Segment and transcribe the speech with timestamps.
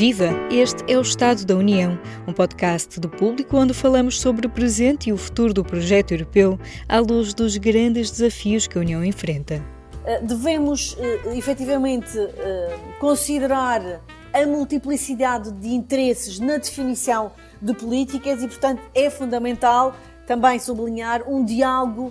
[0.00, 0.30] Viva!
[0.50, 5.10] Este é o Estado da União, um podcast do público onde falamos sobre o presente
[5.10, 9.62] e o futuro do projeto europeu à luz dos grandes desafios que a União enfrenta.
[10.06, 14.00] Eh, devemos eh, efetivamente eh, considerar
[14.32, 17.30] a multiplicidade de interesses na definição
[17.60, 19.94] de políticas e, portanto, é fundamental
[20.26, 22.10] também sublinhar um diálogo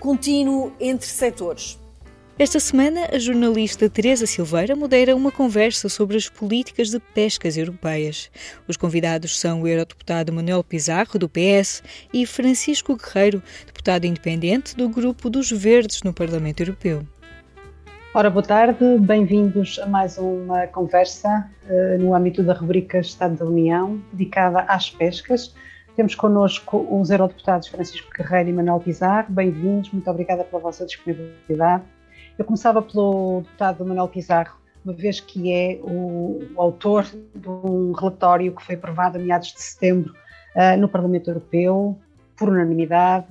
[0.00, 1.78] contínuo entre setores.
[2.38, 8.30] Esta semana, a jornalista Teresa Silveira modera uma conversa sobre as políticas de pescas europeias.
[8.66, 14.88] Os convidados são o eurodeputado Manuel Pizarro, do PS, e Francisco Guerreiro, deputado independente do
[14.88, 17.02] Grupo dos Verdes no Parlamento Europeu.
[18.14, 23.44] Ora, boa tarde, bem-vindos a mais uma conversa uh, no âmbito da rubrica Estado da
[23.44, 25.54] União, dedicada às pescas.
[25.94, 29.30] Temos connosco os eurodeputados Francisco Guerreiro e Manuel Pizarro.
[29.30, 31.84] Bem-vindos, muito obrigada pela vossa disponibilidade.
[32.42, 37.92] Eu começava pelo deputado Manuel Pizarro, uma vez que é o, o autor de um
[37.92, 40.12] relatório que foi aprovado a meados de setembro
[40.56, 41.96] uh, no Parlamento Europeu,
[42.36, 43.28] por unanimidade,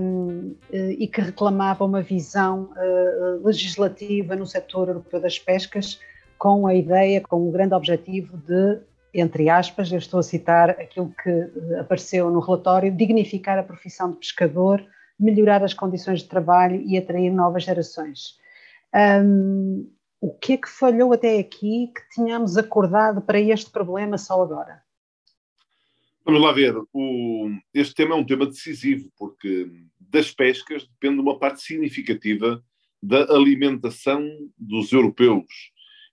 [0.00, 6.00] um, e que reclamava uma visão uh, legislativa no setor europeu das pescas,
[6.38, 8.78] com a ideia, com o grande objetivo de,
[9.12, 14.16] entre aspas, eu estou a citar aquilo que apareceu no relatório, dignificar a profissão de
[14.16, 14.82] pescador
[15.18, 18.38] melhorar as condições de trabalho e atrair novas gerações.
[18.94, 19.90] Um,
[20.20, 24.82] o que é que falhou até aqui que tínhamos acordado para este problema só agora?
[26.24, 26.74] Vamos lá ver.
[26.92, 32.62] O, este tema é um tema decisivo, porque das pescas depende uma parte significativa
[33.02, 35.44] da alimentação dos europeus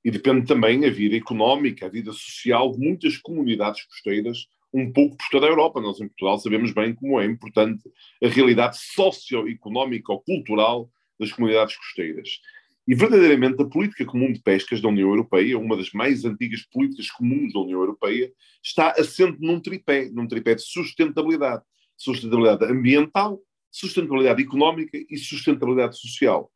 [0.04, 5.18] e depende também a vida económica, a vida social de muitas comunidades costeiras um pouco
[5.18, 5.82] por toda a Europa.
[5.82, 7.84] Nós, em Portugal, sabemos bem como é importante
[8.24, 12.30] a realidade socioeconómica ou cultural das comunidades costeiras.
[12.88, 17.12] E, verdadeiramente, a política comum de pescas da União Europeia, uma das mais antigas políticas
[17.12, 18.32] comuns da União Europeia,
[18.64, 21.64] está assente num tripé, num tripé de sustentabilidade.
[21.96, 23.40] Sustentabilidade ambiental,
[23.70, 26.52] sustentabilidade económica e sustentabilidade social.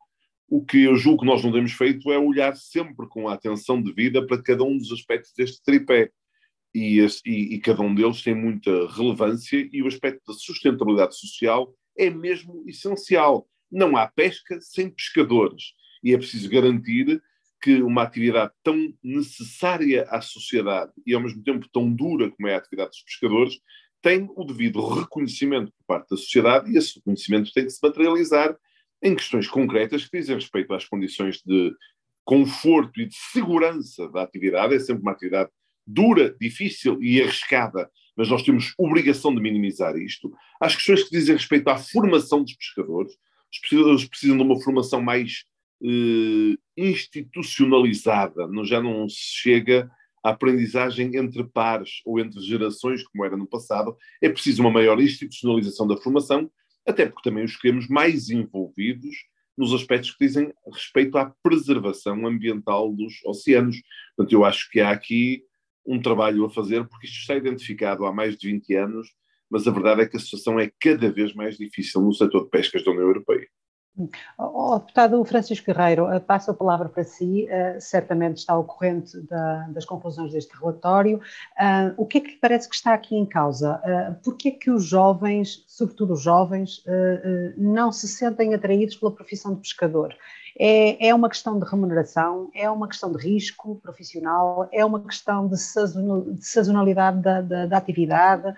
[0.48, 3.80] O que eu julgo que nós não temos feito é olhar sempre com a atenção
[3.80, 6.10] devida para cada um dos aspectos deste tripé
[6.76, 11.74] e, e, e, cada um deles tem muita relevância e o aspecto da sustentabilidade social
[11.96, 13.48] é mesmo essencial.
[13.72, 15.72] Não há pesca sem pescadores
[16.04, 17.22] e é preciso garantir
[17.62, 22.54] que uma atividade tão necessária à sociedade e ao mesmo tempo tão dura como é
[22.54, 23.58] a atividade dos pescadores
[24.02, 28.54] tem o devido reconhecimento por parte da sociedade e esse reconhecimento tem que se materializar
[29.02, 31.74] em questões concretas que dizem respeito às condições de
[32.22, 34.74] conforto e de segurança da atividade.
[34.74, 35.50] É sempre uma atividade
[35.86, 40.32] dura, difícil e arriscada, mas nós temos obrigação de minimizar isto.
[40.60, 43.12] As questões que dizem respeito à formação dos pescadores,
[43.52, 45.44] os pescadores precisam de uma formação mais
[45.82, 49.90] eh, institucionalizada, não, já não se chega
[50.24, 53.96] à aprendizagem entre pares ou entre gerações, como era no passado.
[54.22, 56.50] É preciso uma maior institucionalização da formação,
[56.86, 59.14] até porque também os queremos mais envolvidos
[59.56, 63.80] nos aspectos que dizem respeito à preservação ambiental dos oceanos.
[64.14, 65.42] Portanto, eu acho que há aqui
[65.86, 69.08] um trabalho a fazer, porque isto está identificado há mais de 20 anos,
[69.50, 72.50] mas a verdade é que a situação é cada vez mais difícil no setor de
[72.50, 73.46] pescas da União Europeia.
[74.38, 79.18] O deputado Francisco Guerreiro, eh, passo a palavra para si, uh, certamente está ao corrente
[79.22, 81.16] da, das conclusões deste relatório.
[81.16, 83.80] Uh, o que é que lhe parece que está aqui em causa?
[83.82, 86.84] Uh, Por que é que os jovens, sobretudo os jovens,
[87.56, 90.14] não se sentem atraídos pela profissão de pescador?
[90.58, 95.46] É, é uma questão de remuneração, é uma questão de risco profissional, é uma questão
[95.46, 95.56] de,
[96.40, 98.54] sazonalidade da, da, da atividade,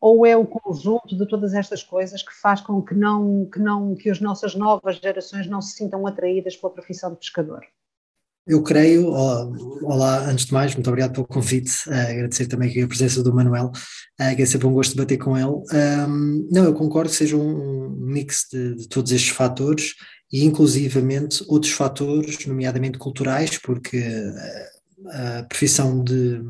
[0.00, 3.96] ou é o conjunto de todas estas coisas que faz com que não que não
[3.96, 7.62] que as nossas novas gerações não se sintam atraídas pela profissão de pescador?
[8.46, 9.10] Eu creio,
[9.82, 13.34] olá, antes de mais, muito obrigado pelo convite, uh, agradecer também aqui a presença do
[13.34, 15.52] Manuel, uh, que é sempre um gosto de bater com ele.
[16.50, 19.96] Não, eu concordo que seja um mix de, de todos estes fatores
[20.32, 24.04] e inclusivamente outros fatores, nomeadamente culturais, porque
[25.06, 26.42] a profissão de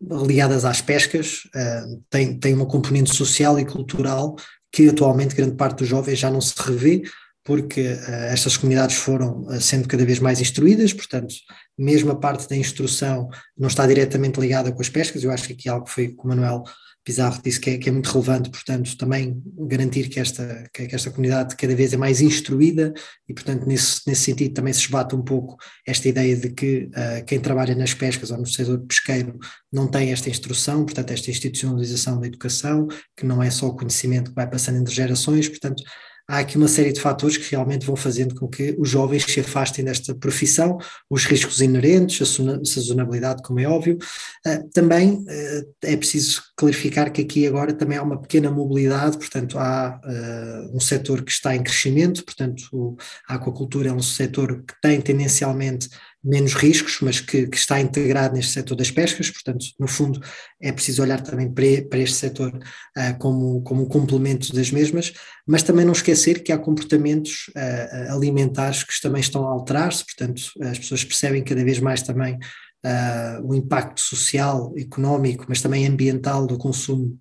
[0.00, 4.36] ligadas às pescas uh, tem, tem uma componente social e cultural
[4.70, 7.02] que atualmente grande parte dos jovens já não se revê,
[7.44, 11.34] porque uh, estas comunidades foram sendo cada vez mais instruídas, portanto,
[11.78, 15.52] mesmo a parte da instrução não está diretamente ligada com as pescas, eu acho que
[15.52, 16.62] aqui algo que foi com o Manuel
[17.06, 21.08] Pizarro disse que é, que é, muito relevante, portanto, também garantir que esta, que esta
[21.08, 22.92] comunidade cada vez é mais instruída
[23.28, 25.56] e, portanto, nesse, nesse sentido também se esbate um pouco
[25.86, 29.38] esta ideia de que uh, quem trabalha nas pescas ou no setor pesqueiro
[29.72, 34.30] não tem esta instrução, portanto, esta institucionalização da educação, que não é só o conhecimento
[34.30, 35.84] que vai passando entre gerações, portanto,
[36.28, 39.40] há aqui uma série de fatores que realmente vão fazendo com que os jovens se
[39.40, 40.78] afastem desta profissão,
[41.08, 43.98] os riscos inerentes, a sazonabilidade, como é óbvio.
[44.46, 49.58] Uh, também uh, é preciso clarificar que aqui agora também há uma pequena mobilidade, portanto,
[49.58, 52.96] há uh, um setor que está em crescimento, portanto,
[53.28, 55.88] a aquacultura é um setor que tem tendencialmente
[56.26, 60.20] menos riscos, mas que, que, está integrado neste setor das pescas, portanto, no fundo,
[60.60, 65.12] é preciso olhar também para, este setor uh, como, como um complemento das mesmas,
[65.46, 70.42] mas também não esquecer que há comportamentos uh, alimentares que também estão a alterar-se, portanto,
[70.62, 76.46] as pessoas percebem cada vez mais também uh, o impacto social, económico, mas também ambiental
[76.46, 77.18] do consumo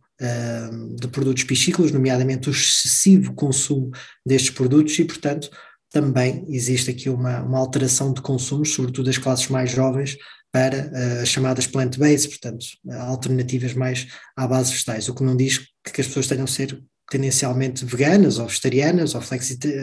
[0.97, 3.91] de produtos piscícolas, nomeadamente o excessivo consumo
[4.25, 5.49] destes produtos, e, portanto,
[5.95, 10.17] também existe aqui uma, uma alteração de consumos, sobretudo das classes mais jovens,
[10.51, 12.65] para uh, as chamadas plant-based, portanto,
[12.99, 14.05] alternativas mais
[14.35, 18.39] à base vegetais, o que não diz que as pessoas tenham de ser tendencialmente veganas
[18.39, 19.21] ou vegetarianas ou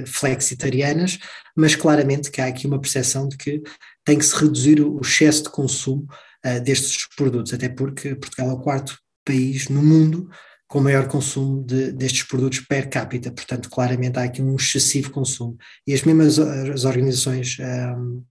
[0.06, 1.18] flexitarianas,
[1.56, 3.62] mas claramente que há aqui uma percepção de que
[4.04, 6.06] tem que se reduzir o excesso de consumo
[6.44, 10.28] uh, destes produtos, até porque Portugal é o quarto país no mundo
[10.72, 15.54] com maior consumo de, destes produtos per capita, portanto, claramente há aqui um excessivo consumo.
[15.86, 18.22] E as mesmas as organizações um,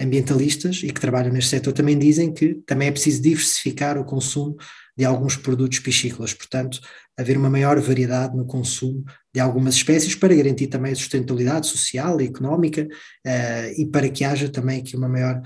[0.00, 4.56] ambientalistas e que trabalham neste setor também dizem que também é preciso diversificar o consumo
[4.98, 6.80] de alguns produtos piscícolas, portanto,
[7.16, 12.20] haver uma maior variedade no consumo de algumas espécies para garantir também a sustentabilidade social
[12.20, 15.40] e económica uh, e para que haja também aqui uma maior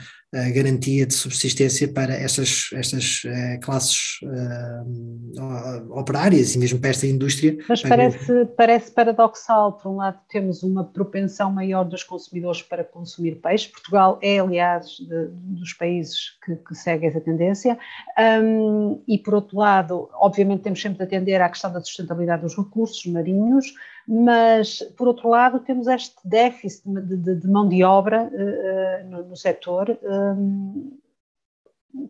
[0.55, 7.59] garantia de subsistência para estas, estas uh, classes uh, operárias e mesmo para esta indústria.
[7.69, 13.43] Mas parece, parece paradoxal, por um lado temos uma propensão maior dos consumidores para consumir
[13.43, 17.79] peixe, Portugal é aliás de, dos países que, que segue essa tendência,
[18.43, 22.57] um, e por outro lado, obviamente temos sempre de atender à questão da sustentabilidade dos
[22.57, 23.75] recursos marinhos,
[24.07, 29.25] mas, por outro lado, temos este déficit de, de, de mão de obra uh, no,
[29.25, 29.97] no setor.
[30.03, 30.99] Um,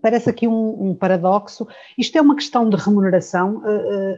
[0.00, 1.66] parece aqui um, um, paradoxo.
[1.98, 3.56] Isto é uma questão de remuneração.
[3.56, 4.16] Uh, uh,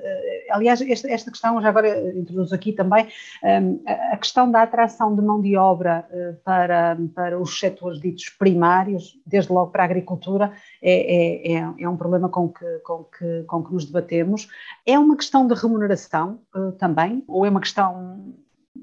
[0.51, 3.09] aliás, esta, esta, questão, já agora introduzo aqui também,
[3.43, 6.07] um, a questão da atração de mão de obra
[6.45, 10.53] para, para os setores ditos primários, desde logo para a agricultura,
[10.83, 14.49] é, é, é, é um problema com que, com, que, com que nos debatemos.
[14.87, 16.41] É uma questão de remuneração
[16.79, 18.35] também, ou é uma questão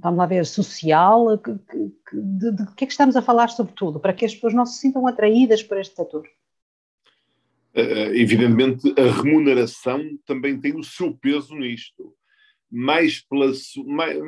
[0.01, 1.53] vamos lá ver, social, de,
[2.13, 4.79] de, de, que é que estamos a falar sobretudo, para que as pessoas não se
[4.79, 6.23] sintam atraídas por este setor?
[7.75, 12.13] Uh, evidentemente, a remuneração também tem o seu peso nisto,
[12.69, 13.51] mais pela,
[13.85, 14.19] mais,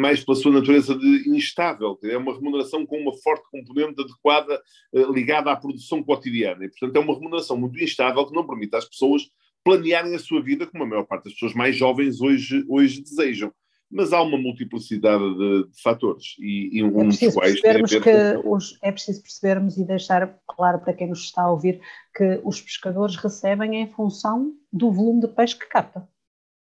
[0.00, 1.98] mais pela sua natureza de instável.
[2.04, 4.60] É uma remuneração com uma forte componente adequada
[4.92, 6.64] uh, ligada à produção cotidiana.
[6.64, 9.22] E, portanto, é uma remuneração muito instável que não permite às pessoas
[9.64, 13.52] planearem a sua vida como a maior parte das pessoas mais jovens hoje, hoje desejam
[13.90, 17.86] mas há uma multiplicidade de, de fatores e, e um é dos quais tem a
[17.86, 18.54] ver que com...
[18.54, 21.80] os, é preciso percebermos e deixar claro para quem nos está a ouvir
[22.14, 26.06] que os pescadores recebem em função do volume de peixe que captam.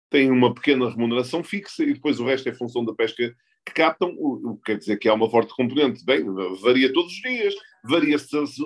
[0.10, 3.34] Tem uma pequena remuneração fixa e depois o resto é função da pesca
[3.66, 6.04] que captam, o que quer dizer que há uma forte componente.
[6.04, 6.26] Bem,
[6.62, 7.54] varia todos os dias,
[7.84, 8.18] varia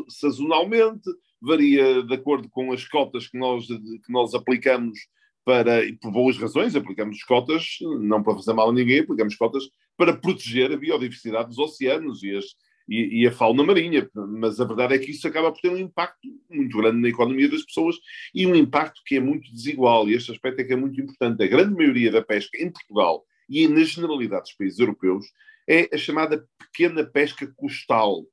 [0.07, 1.09] sazonalmente,
[1.41, 4.97] varia de acordo com as cotas que nós, que nós aplicamos
[5.45, 9.63] para, e por boas razões, aplicamos cotas, não para fazer mal a ninguém, aplicamos cotas
[9.95, 12.45] para proteger a biodiversidade dos oceanos e, as,
[12.89, 14.09] e, e, a fauna marinha.
[14.13, 17.47] Mas a verdade é que isso acaba por ter um impacto muito grande na economia
[17.47, 17.95] das pessoas
[18.33, 20.09] e um impacto que é muito desigual.
[20.09, 21.43] E este aspecto é que é muito importante.
[21.43, 25.27] A grande maioria da pesca em Portugal e na generalidade dos países europeus
[25.67, 28.23] é a chamada pequena pesca costal,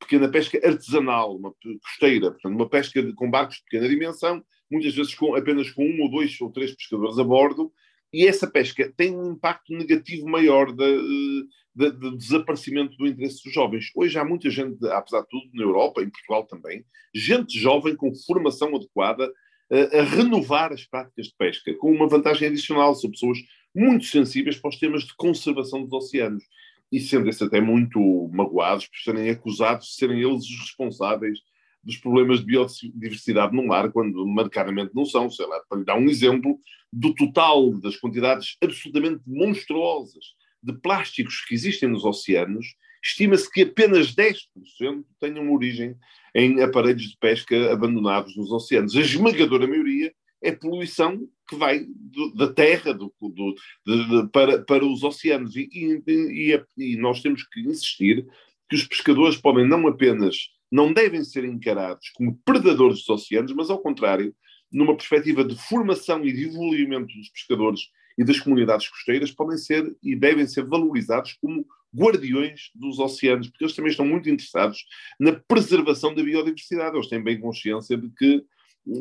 [0.00, 1.52] pequena pesca artesanal, uma
[1.82, 6.02] costeira, portanto, uma pesca com barcos de pequena dimensão, muitas vezes com, apenas com um
[6.02, 7.72] ou dois ou três pescadores a bordo,
[8.12, 13.90] e essa pesca tem um impacto negativo maior de, de, desaparecimento do interesse dos jovens.
[13.94, 18.14] Hoje há muita gente, apesar de tudo, na Europa, em Portugal também, gente jovem com
[18.14, 19.32] formação adequada
[19.70, 23.38] a, a renovar as práticas de pesca, com uma vantagem adicional, são pessoas
[23.74, 26.44] muito sensíveis para os temas de conservação dos oceanos
[26.92, 31.40] e sentem-se até muito magoados por serem acusados de serem eles os responsáveis
[31.84, 35.30] dos problemas de biodiversidade no mar, quando marcadamente não são.
[35.30, 36.58] Sei lá, para lhe dar um exemplo,
[36.92, 40.24] do total das quantidades absolutamente monstruosas
[40.62, 42.66] de plásticos que existem nos oceanos,
[43.02, 45.94] estima-se que apenas 10% tenham origem
[46.34, 48.96] em aparelhos de pesca abandonados nos oceanos.
[48.96, 50.12] A esmagadora maioria
[50.42, 53.54] é poluição que vai do, da terra do, do,
[53.86, 55.56] de, para, para os oceanos.
[55.56, 58.26] E, e, e, e nós temos que insistir
[58.68, 63.70] que os pescadores podem não apenas não devem ser encarados como predadores dos oceanos, mas
[63.70, 64.34] ao contrário,
[64.72, 67.80] numa perspectiva de formação e desenvolvimento dos pescadores
[68.18, 73.64] e das comunidades costeiras podem ser e devem ser valorizados como guardiões dos oceanos, porque
[73.64, 74.84] eles também estão muito interessados
[75.18, 76.96] na preservação da biodiversidade.
[76.96, 78.44] Eles têm bem consciência de que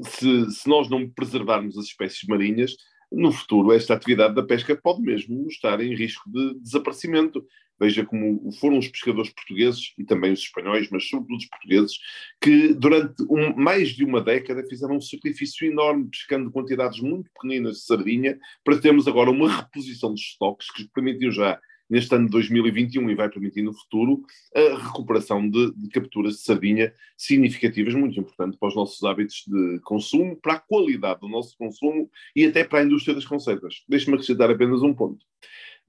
[0.05, 2.75] se, se nós não preservarmos as espécies marinhas,
[3.13, 7.46] no futuro esta atividade da pesca pode mesmo estar em risco de desaparecimento.
[7.79, 11.98] Veja como foram os pescadores portugueses e também os espanhóis, mas sobretudo os portugueses,
[12.39, 17.77] que durante um, mais de uma década fizeram um sacrifício enorme, pescando quantidades muito pequeninas
[17.77, 21.60] de sardinha, para termos agora uma reposição de estoques que permitiu já
[21.90, 24.24] neste ano de 2021 e vai permitir no futuro
[24.56, 29.80] a recuperação de, de, capturas de sardinha significativas, muito importante para os nossos hábitos de
[29.82, 33.84] consumo, para a qualidade do nosso consumo e até para a indústria das conservas.
[33.88, 35.25] Deixe-me acrescentar apenas um ponto.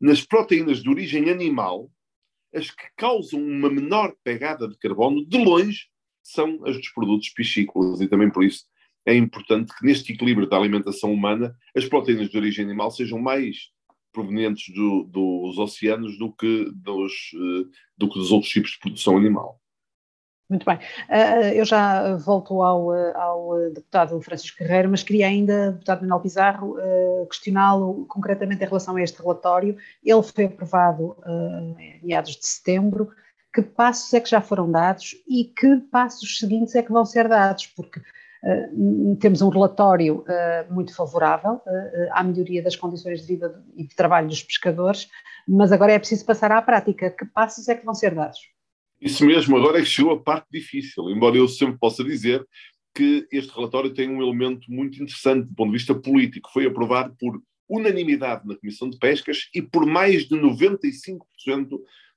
[0.00, 1.90] Nas proteínas de origem animal,
[2.54, 5.86] as que causam uma menor pegada de carbono, de longe,
[6.22, 8.64] são as dos produtos piscícolas e também por isso
[9.06, 13.70] é importante que neste equilíbrio da alimentação humana as proteínas de origem animal sejam mais
[14.14, 17.64] provenientes do, dos oceanos do que dos, eh,
[17.98, 19.60] do que dos outros tipos de produção animal.
[20.48, 20.76] Muito bem.
[20.76, 26.76] Uh, eu já volto ao, ao deputado Francisco Guerreiro, mas queria ainda, deputado Manuel Pizarro,
[27.30, 29.76] questioná-lo concretamente em relação a este relatório.
[30.04, 31.16] Ele foi aprovado
[31.78, 33.10] em meados de setembro.
[33.54, 37.28] Que passos é que já foram dados e que passos seguintes é que vão ser
[37.28, 37.66] dados?
[37.68, 38.00] Porque
[39.20, 43.94] temos um relatório uh, muito favorável uh, à melhoria das condições de vida e de
[43.94, 45.08] trabalho dos pescadores,
[45.48, 47.10] mas agora é preciso passar à prática.
[47.10, 48.38] Que passos é que vão ser dados?
[49.00, 52.46] Isso mesmo, agora é que chegou a parte difícil, embora eu sempre possa dizer
[52.94, 56.50] que este relatório tem um elemento muito interessante do ponto de vista político.
[56.52, 61.18] Foi aprovado por unanimidade na Comissão de Pescas e por mais de 95%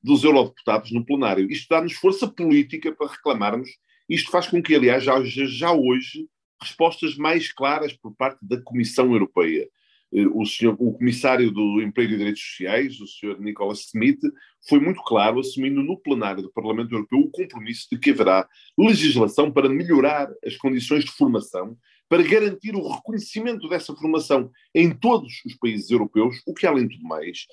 [0.03, 1.49] dos eurodeputados no plenário.
[1.49, 3.69] Isto dá-nos força política para reclamarmos
[4.09, 6.27] isto faz com que, aliás, já, já hoje,
[6.61, 9.67] respostas mais claras por parte da Comissão Europeia.
[10.13, 14.19] Eh, o, senhor, o comissário do Emprego e Direitos Sociais, o senhor Nicolas Smith,
[14.67, 18.47] foi muito claro, assumindo no plenário do Parlamento Europeu o compromisso de que haverá
[18.77, 21.77] legislação para melhorar as condições de formação,
[22.09, 26.95] para garantir o reconhecimento dessa formação em todos os países europeus, o que, além de
[26.95, 27.45] tudo mais,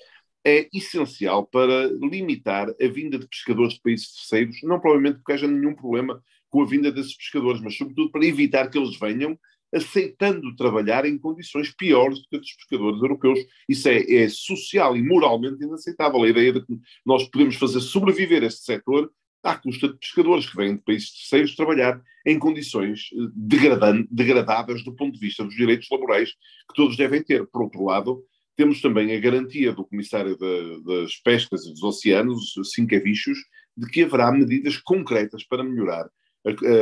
[0.45, 5.47] é essencial para limitar a vinda de pescadores de países terceiros, não provavelmente porque haja
[5.47, 6.23] nenhum problema
[6.55, 9.37] com a vinda desses pescadores, mas sobretudo para evitar que eles venham
[9.73, 13.39] aceitando trabalhar em condições piores do que os pescadores europeus.
[13.67, 16.23] Isso é, é, social e moralmente inaceitável.
[16.23, 19.11] A ideia de que nós podemos fazer sobreviver este setor
[19.43, 24.95] à custa de pescadores que vêm de países terceiros trabalhar em condições eh, degradáveis do
[24.95, 27.45] ponto de vista dos direitos laborais que todos devem ter.
[27.47, 28.23] Por outro lado,
[28.55, 33.39] temos também a garantia do Comissário de, das Pescas e dos Oceanos, Sincavichos,
[33.75, 36.09] de que haverá medidas concretas para melhorar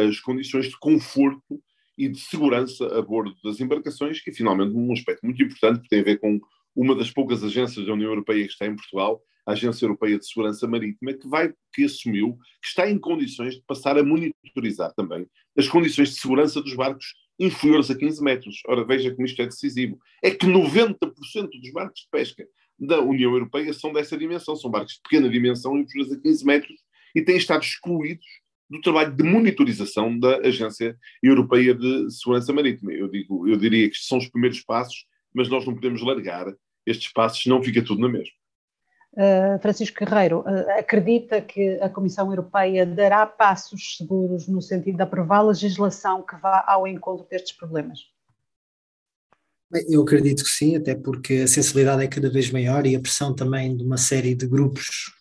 [0.10, 1.62] as condições de conforto
[1.98, 6.00] e de segurança a bordo das embarcações, que finalmente um aspecto muito importante, que tem
[6.00, 6.39] a ver com
[6.75, 10.25] uma das poucas agências da União Europeia que está em Portugal, a Agência Europeia de
[10.25, 15.27] Segurança Marítima, que vai, que assumiu que está em condições de passar a monitorizar também
[15.58, 18.62] as condições de segurança dos barcos inferiores a 15 metros.
[18.67, 20.00] Ora, veja como isto é decisivo.
[20.24, 20.98] É que 90%
[21.62, 22.48] dos barcos de pesca
[22.79, 26.79] da União Europeia são dessa dimensão, são barcos de pequena dimensão inferiores a 15 metros
[27.13, 28.25] e têm estado excluídos
[28.73, 32.91] do trabalho de monitorização da Agência Europeia de Segurança Marítima.
[32.91, 36.51] Eu, digo, eu diria que são os primeiros passos, mas nós não podemos largar
[36.83, 38.33] estes passos, senão fica tudo na mesma.
[39.13, 45.03] Uh, Francisco Guerreiro, uh, acredita que a Comissão Europeia dará passos seguros no sentido de
[45.03, 47.99] aprovar legislação que vá ao encontro destes problemas?
[49.71, 52.99] Bem, eu acredito que sim, até porque a sensibilidade é cada vez maior e a
[52.99, 55.13] pressão também de uma série de grupos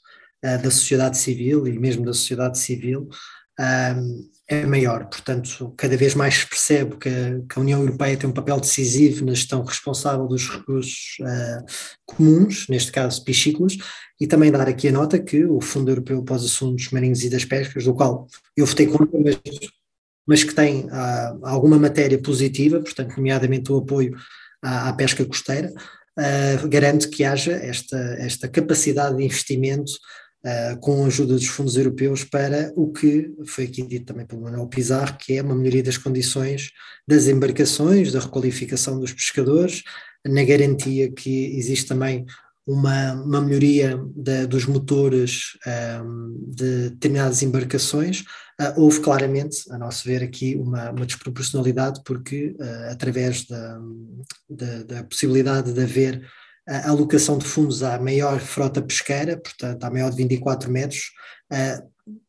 [0.43, 3.11] uh, da sociedade civil e mesmo da sociedade civil
[4.49, 5.07] é maior.
[5.07, 7.09] Portanto, cada vez mais se percebe que,
[7.55, 11.65] a União Europeia tem um papel decisivo na gestão responsável dos recursos uh,
[12.05, 13.77] comuns, neste caso piscícolas,
[14.21, 17.31] e também dar aqui a nota que o Fundo Europeu para os Assuntos Marinhos e
[17.31, 19.39] das Pescas, do qual eu votei contra, mas,
[20.27, 24.15] mas que tem uh, alguma matéria positiva, portanto, nomeadamente o apoio
[24.63, 29.93] à, à pesca costeira, uh, garante que haja esta, esta capacidade de investimento
[30.45, 34.43] uh, com a ajuda dos fundos europeus para o que foi aqui dito também pelo
[34.43, 36.71] Manuel Pizarro, que é uma melhoria das condições
[37.07, 39.83] das embarcações, da requalificação dos pescadores,
[40.25, 42.25] na garantia que existe também
[42.67, 48.21] uma, uma melhoria de, dos motores um, ehm, de determinadas embarcações,
[48.61, 53.81] uh, houve claramente, a nosso ver, aqui uma, uma desproporcionalidade, porque uh, através da,
[54.49, 56.25] da, da, possibilidade de haver
[56.69, 61.11] a alocação de fundos à maior frota pesqueira, portanto, à maior de 24 metros,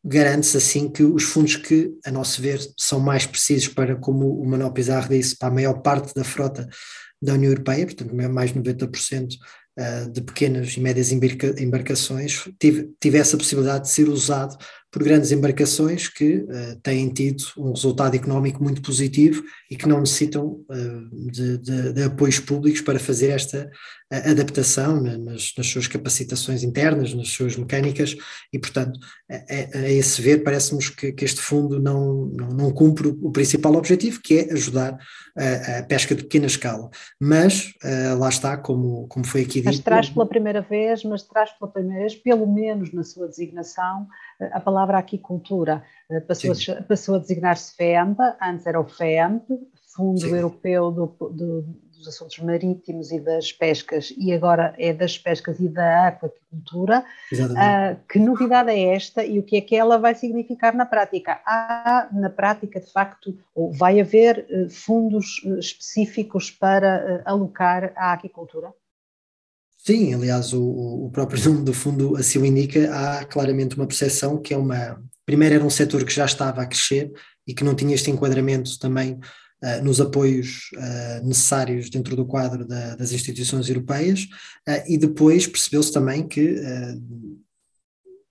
[0.04, 4.46] garante-se assim que os fundos que, a nosso ver, são mais precisos para, como o
[4.46, 6.68] Manuel Pizarro disse, para a maior parte da frota
[7.20, 9.34] da União Europeia, portanto mais de 90%
[9.78, 14.56] uh, de pequenas e médias embarcações, tive, tivesse a possibilidade de ser usado
[14.94, 19.98] por grandes embarcações que uh, têm tido um resultado económico muito positivo e que não
[19.98, 23.68] necessitam uh, de, de, de, apoios públicos para fazer esta
[24.12, 28.14] uh, adaptação nas, nas, suas capacitações internas, nas suas mecânicas,
[28.52, 33.08] e, portanto, a, a, esse ver, parece-nos que, que, este fundo não, não, não, cumpre
[33.08, 34.96] o principal objetivo, que é ajudar
[35.36, 36.88] a, a pesca de pequena escala.
[37.20, 37.72] Mas,
[38.16, 39.64] lá está, como, como foi aqui dito.
[39.64, 44.06] Mas traz pela primeira vez, mas traz pela primeira vez, pelo menos na sua designação,
[44.40, 49.44] a palavra aquicultura eh, passou, a, passou a designar-se FEAMP, antes era o FEAMP,
[49.94, 50.34] Fundo Sim.
[50.34, 55.68] Europeu do, do, dos Assuntos Marítimos e das Pescas, e agora é das pescas e
[55.68, 57.04] da aquacultura.
[57.32, 61.40] Uh, que novidade é esta e o que é que ela vai significar na prática?
[61.46, 68.12] Há, na prática, de facto, ou vai haver uh, fundos uh, específicos para alocar à
[68.12, 68.72] aquicultura?
[69.86, 74.40] Sim, aliás, o, o, próprio nome do fundo assim o indica, há claramente uma percepção
[74.40, 74.98] que é uma.
[75.26, 77.12] Primeiro, era um setor que já estava a crescer
[77.46, 82.66] e que não tinha este enquadramento também uh, nos apoios uh, necessários dentro do quadro
[82.66, 84.22] da, das instituições europeias,
[84.66, 86.56] uh, e depois percebeu-se também que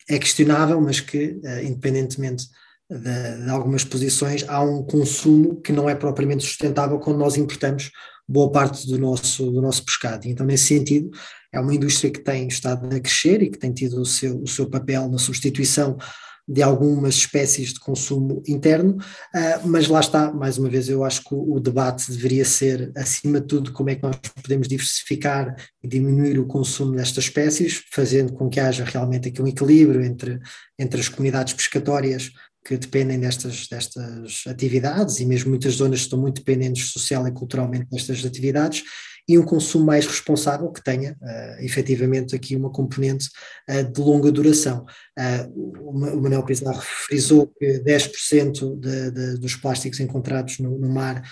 [0.09, 2.47] é questionável, mas que, independentemente
[2.89, 7.91] de, de, algumas posições, há um consumo que não é propriamente sustentável quando nós importamos
[8.27, 10.27] boa parte do nosso, do nosso pescado.
[10.27, 11.09] E então, nesse sentido,
[11.53, 14.47] é uma indústria que tem estado a crescer e que tem tido o seu, o
[14.47, 15.97] seu papel na substituição
[16.45, 21.23] de algumas espécies de consumo interno, uh, mas lá está, mais uma vez, eu acho
[21.23, 25.55] que o, o, debate deveria ser, acima de tudo, como é que nós podemos diversificar
[25.81, 30.37] e diminuir o consumo destas espécies, fazendo com que haja realmente aqui um equilíbrio entre,
[30.77, 32.29] entre as comunidades pescatórias
[32.65, 37.87] que dependem destas, destas atividades e mesmo muitas zonas estão muito dependentes social e culturalmente
[37.89, 38.83] destas atividades
[39.27, 43.29] e um consumo mais responsável que tenha uh, efetivamente aqui uma componente
[43.69, 44.85] uh, de longa duração.
[45.17, 51.23] Uh, o Manuel Pizarro frisou que 10% de, de, dos plásticos encontrados no, no mar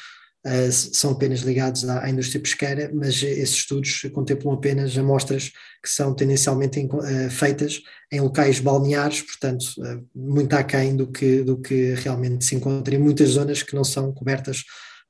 [0.43, 5.51] Uh, são apenas ligados à, à, indústria pesqueira, mas esses estudos contemplam apenas amostras
[5.83, 7.79] que são tendencialmente em, uh, feitas
[8.11, 12.98] em locais balneares, portanto, uh, muito aquém do que, do que realmente se encontra em
[12.98, 14.63] muitas zonas que não são cobertas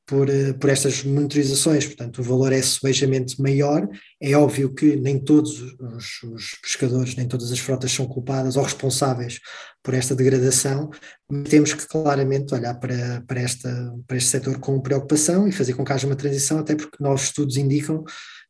[0.05, 3.87] por, eh, por estas monitorizações, portanto o valor é subejamente maior,
[4.21, 8.63] é óbvio que nem todos os, os, pescadores, nem todas as frotas são culpadas ou
[8.63, 9.39] responsáveis
[9.83, 10.89] por esta degradação,
[11.29, 15.73] mas temos que claramente olhar para, para, esta, para este setor com preocupação e fazer
[15.73, 18.03] com que haja uma transição, até porque novos estudos indicam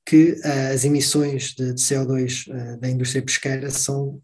[0.06, 4.20] que uh, as emissões de, de CO2 uh, eh, da indústria pesqueira são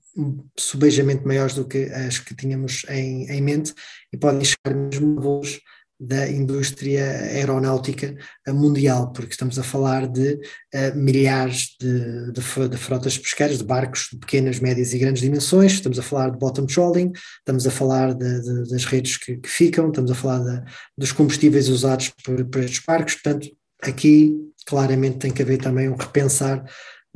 [0.58, 3.74] subejamente maiores do que as que tínhamos em, em mente
[4.12, 5.60] e podem chegar mesmo a voos
[6.00, 8.16] da indústria aeronáutica
[8.48, 14.10] mundial, porque estamos a falar de uh, milhares de, de, de, frotas pesqueiras, de barcos
[14.12, 18.14] de pequenas, médias e grandes dimensões, estamos a falar de bottom trawling, estamos a falar
[18.14, 20.64] de, de, das redes que, que, ficam, estamos a falar
[20.96, 23.50] dos combustíveis usados por, por estes barcos, portanto,
[23.82, 24.36] aqui
[24.68, 26.64] claramente tem que haver também um repensar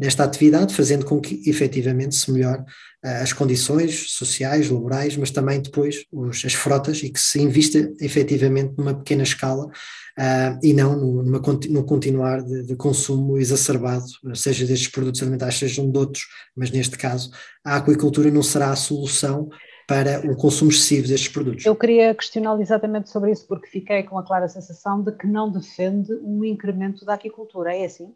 [0.01, 5.61] nesta atividade, fazendo com que efetivamente se melhore uh, as condições sociais, laborais, mas também
[5.61, 10.97] depois os, as frotas e que se invista efetivamente numa pequena escala uh, e não
[10.97, 16.23] numa, no continuar de, de, consumo exacerbado, seja destes produtos alimentares, sejam de outros,
[16.57, 17.29] mas neste caso
[17.63, 19.49] a aquicultura não será a solução
[19.87, 21.65] para o consumo excessivo destes produtos.
[21.65, 25.51] Eu queria questioná-lo exatamente sobre isso, porque fiquei com a clara sensação de que não
[25.51, 28.11] defende um incremento da aquicultura, é assim?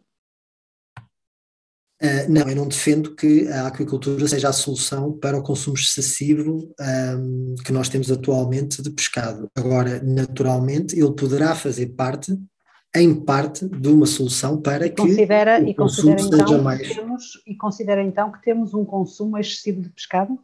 [2.02, 6.70] Uh, não, eu não defendo que a aquicultura seja a solução para o consumo excessivo
[6.78, 9.50] um, que nós temos atualmente de pescado.
[9.56, 12.38] Agora, naturalmente, ele poderá fazer parte,
[12.94, 16.94] em parte, de uma solução para que considera, o consumo e considera, então, seja mais...
[16.94, 20.38] Temos, e considera então que temos um consumo excessivo de pescado?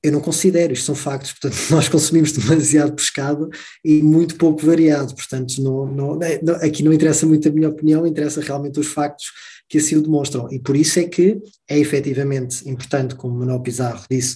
[0.00, 3.48] Eu não considero, isto são factos, portanto, nós consumimos demasiado pescado
[3.84, 6.18] e muito pouco variado, portanto, não, não,
[6.60, 9.26] aqui não interessa muito a minha opinião, interessa realmente os factos
[9.72, 14.04] que assim o demonstram, e por isso é que é efetivamente importante, como Manuel Pizarro
[14.10, 14.34] disse,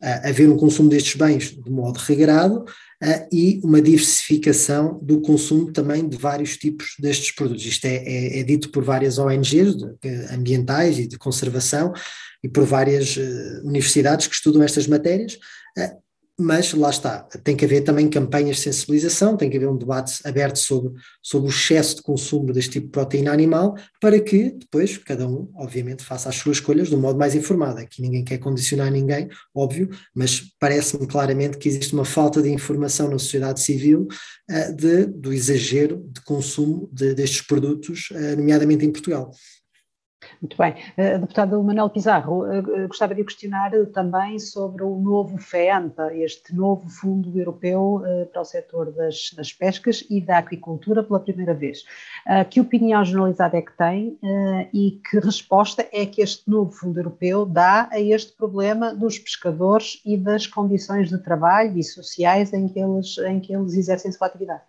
[0.00, 5.72] uh, haver um consumo destes bens de modo regrado uh, e uma diversificação do consumo
[5.72, 7.66] também de vários tipos destes produtos.
[7.66, 9.88] Isto é, é, é dito por várias ONGs de,
[10.32, 11.92] ambientais e de conservação,
[12.40, 15.36] e por várias uh, universidades que estudam estas matérias,
[16.38, 20.20] mas lá está, tem que haver também campanhas de sensibilização, tem que haver um debate
[20.24, 24.98] aberto sobre, sobre o excesso de consumo deste tipo de proteína animal, para que depois
[24.98, 27.80] cada um, obviamente, faça as suas escolhas de um modo mais informado.
[27.80, 33.08] Aqui ninguém quer condicionar ninguém, óbvio, mas parece-me claramente que existe uma falta de informação
[33.08, 34.06] na sociedade civil
[34.50, 39.30] uh, de, do exagero de consumo de, destes produtos, uh, nomeadamente em Portugal.
[40.40, 40.74] Muito bem.
[40.96, 46.88] Uh, deputado Manuel Pizarro, uh, gostava de questionar também sobre o novo FEAMPA, este novo
[46.88, 48.02] Fundo Europeu
[48.32, 51.84] para o setor das, das, pescas e da aquicultura pela primeira vez.
[52.50, 54.18] que opinião generalizada é que tem
[54.72, 60.00] e que resposta é que este novo Fundo Europeu dá a este problema dos pescadores
[60.04, 64.26] e das condições de trabalho e sociais em que eles, em que eles exercem sua
[64.26, 64.62] atividade?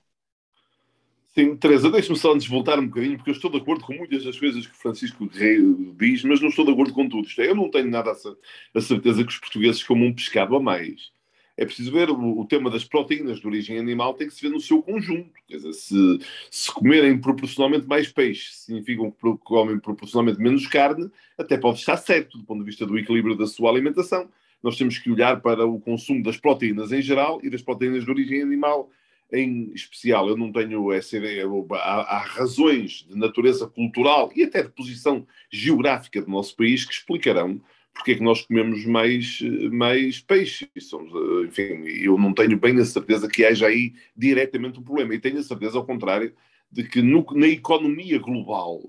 [1.37, 4.23] Sim, Teresa, deixe-me só antes voltar um bocadinho, porque eu estou de acordo com muitas
[4.23, 7.27] das coisas que Francisco Guerreiro diz, mas não estou de acordo com tudo.
[7.27, 10.59] Isto é, eu não tenho nada a, certeza que os portugueses comam um pescado a
[10.59, 11.11] mais.
[11.55, 14.49] É preciso ver o, o, tema das proteínas de origem animal tem que se ver
[14.49, 15.29] no seu conjunto.
[15.47, 16.19] Quer dizer, se,
[16.49, 22.39] se comerem proporcionalmente mais peixe, significam que comem proporcionalmente menos carne, até pode estar certo
[22.39, 24.27] do ponto de vista do equilíbrio da sua alimentação.
[24.63, 28.09] Nós temos que olhar para o consumo das proteínas em geral e das proteínas de
[28.09, 28.89] origem animal
[29.31, 34.63] em especial, eu não tenho essa ideia, há, há, razões de natureza cultural e até
[34.63, 37.61] de posição geográfica do nosso país que explicarão
[37.97, 39.39] porque é que nós comemos mais,
[39.71, 40.69] mais peixe.
[40.79, 41.11] Somos,
[41.45, 45.15] enfim, eu não tenho bem a certeza que haja aí diretamente um problema.
[45.15, 46.33] E tenho a certeza, ao contrário,
[46.71, 48.81] de que no, na economia global,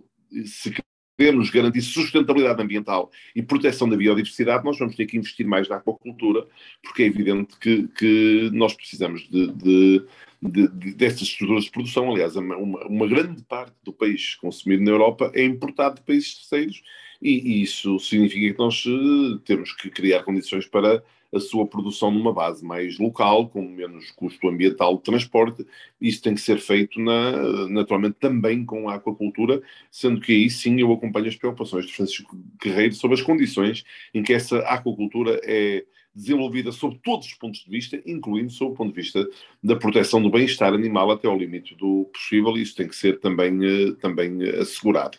[0.45, 0.75] se
[1.19, 5.77] queremos garantir sustentabilidade ambiental e proteção da biodiversidade, nós vamos ter que investir mais na
[5.77, 6.47] aquacultura,
[6.81, 10.07] porque é evidente que, que nós precisamos de, de
[10.41, 12.13] de, de, estruturas de produção.
[12.13, 16.81] Aliás, uma, uma, grande parte do peixe consumido na Europa é importado de países terceiros
[17.21, 21.03] e, e isso significa que nós uh, temos que criar condições para
[21.35, 25.67] a sua produção numa base mais local, com menos custo ambiental de transporte.
[26.01, 29.61] Isso tem que ser feito na, naturalmente também com a aquacultura,
[29.91, 34.23] sendo que aí sim eu acompanho as preocupações de Francisco Guerreiro sobre as condições em
[34.23, 35.85] que essa aquacultura é
[36.19, 39.27] desenvolvida sob todos os pontos de vista, incluindo sob o ponto de vista
[39.63, 43.21] da proteção do bem-estar animal até ao limite do possível, e isso tem que ser
[43.21, 45.17] também, eh, também eh, assegurado.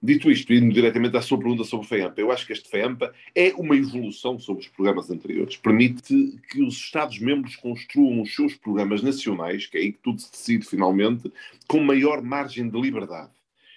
[0.00, 3.12] Dito isto, indo diretamente à sua pergunta sobre o FEAMPA, eu acho que este FEAMPA
[3.34, 5.56] é uma evolução sobre os programas anteriores.
[5.56, 10.30] Permite que os Estados-membros construam os seus programas nacionais, que é aí que tudo se
[10.30, 11.32] decide finalmente,
[11.66, 13.32] com maior margem de liberdade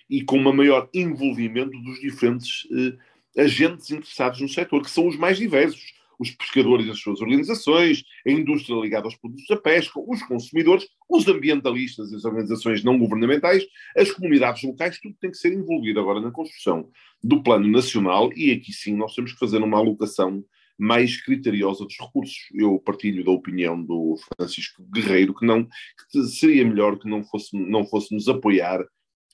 [0.08, 5.18] e com um maior envolvimento dos diferentes eh, agentes interessados no setor, que são os
[5.18, 10.00] mais diversos os pescadores e as suas organizações, a indústria ligada aos produtos da pesca,
[10.00, 13.66] os consumidores, os ambientalistas e as organizações não governamentais,
[13.98, 16.88] as comunidades locais, tudo tem que ser envolvido agora na construção
[17.24, 20.46] do plano nacional e aqui sim nós temos que fazer uma alocação
[20.78, 22.38] mais criteriosa dos recursos.
[22.54, 25.68] Eu partilho da opinião do Francisco Guerreiro que não
[26.12, 28.86] que seria melhor que não, fosse, não fôssemos apoiar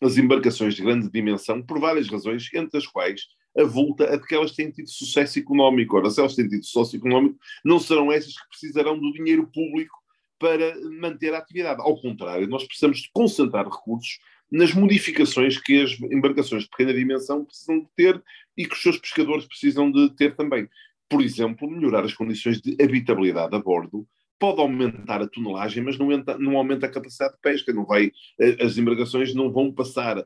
[0.01, 3.21] as embarcações de grande dimensão por várias razões, entre as quais
[3.57, 5.97] avulta a de que elas têm tido sucesso económico.
[5.97, 9.97] Ora, se elas têm tido sucesso económico, não serão essas que precisarão do dinheiro público
[10.39, 11.81] para manter a atividade.
[11.81, 14.19] Ao contrário, nós precisamos de concentrar recursos
[14.51, 18.23] nas modificações que as embarcações de pequena dimensão precisam de ter
[18.55, 20.69] e que os seus pescadores precisam de ter também.
[21.09, 24.07] Por exemplo, melhorar as condições de habitabilidade a bordo
[24.39, 27.73] pode aumentar a tonelagem, mas não, entra, não aumenta a capacidade de pesca.
[27.73, 30.23] Não vai, eh, as embarcações não vão passar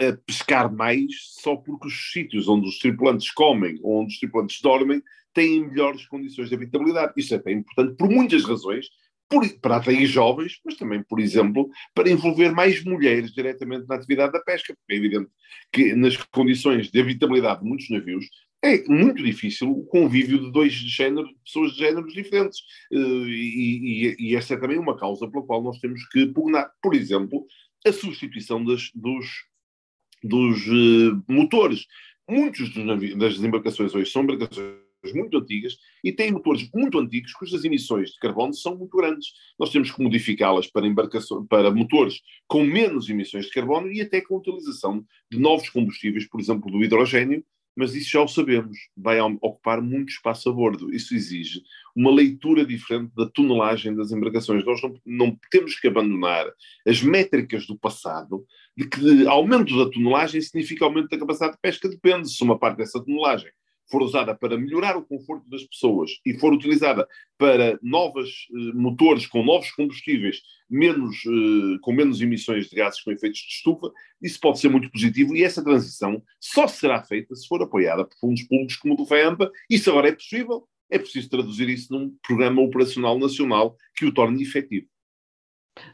[0.00, 4.60] a pescar mais só porque os sítios onde os tripulantes comem ou onde os tripulantes
[4.60, 7.12] dormem têm melhores condições de habitabilidade.
[7.16, 8.88] Isso é bem importante por muitas razões,
[9.28, 14.32] por, para atrair jovens, mas também, por exemplo, para envolver mais mulheres diretamente na atividade
[14.32, 15.30] da pesca, porque é evidente
[15.72, 18.26] que nas condições de habitabilidade de muitos navios
[18.62, 22.60] é muito difícil o convívio de dois géneros, pessoas de géneros diferentes.
[22.92, 26.70] Eh, e, e, e esta é também uma causa pela qual nós temos que pugnar.
[26.82, 27.46] Por exemplo,
[27.86, 29.26] a substituição das, dos
[30.22, 31.86] dos uh, motores.
[32.28, 32.70] Muitos
[33.16, 34.76] das embarcações hoje são embarcações
[35.14, 39.28] muito antigas e têm motores muito antigos cujas emissões de carbono são muito grandes.
[39.58, 40.86] Nós temos que modificá-las para,
[41.48, 46.28] para motores com menos emissões de carbono e até com a utilização de novos combustíveis,
[46.28, 47.44] por exemplo, do hidrogênio,
[47.76, 50.92] mas isso já o sabemos, vai ocupar muito espaço a bordo.
[50.94, 51.62] Isso exige
[51.94, 54.64] uma leitura diferente da tonelagem das embarcações.
[54.64, 56.46] Nós não, não temos que abandonar
[56.86, 61.88] as métricas do passado, de que aumento da tonelagem significa aumento da capacidade de pesca.
[61.88, 63.50] Depende se uma parte dessa tonelagem
[63.90, 67.06] for usada para melhorar o conforto das pessoas e for utilizada
[67.38, 73.12] para novos eh, motores com novos combustíveis, menos, eh, com menos emissões de gases com
[73.12, 77.46] efeitos de estufa, isso pode ser muito positivo e essa transição só será feita se
[77.46, 79.50] for apoiada por fundos públicos como o do FEAMPA.
[79.70, 84.42] Isso agora é possível, é preciso traduzir isso num programa operacional nacional que o torne
[84.42, 84.86] efetivo.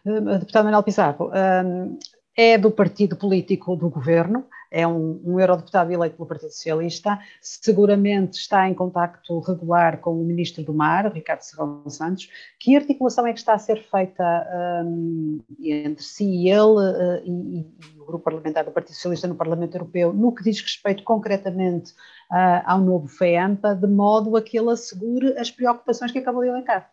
[0.04, 1.98] Deputado Manuel Pizarro, hum,
[2.36, 8.38] é do partido político do governo, é um, um, eurodeputado eleito pelo Partido Socialista, seguramente
[8.38, 12.28] está em contacto regular com o Ministro do Mar, Ricardo Serrão Santos.
[12.58, 17.60] Que articulação é que está a ser feita um, entre si e ele uh, e,
[17.60, 21.92] e, o grupo parlamentar do Partido Socialista no Parlamento Europeu no que diz respeito concretamente
[22.30, 26.48] uh, ao novo FEAMPA, de modo a que ele assegure as preocupações que acabou de
[26.48, 26.90] elencar?